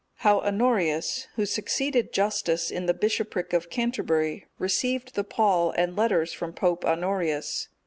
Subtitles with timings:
[0.25, 6.33] How Honorius, who succeeded Justus in the bishopric of Canterbury, received the pall and letters
[6.33, 7.67] from Pope Honorius.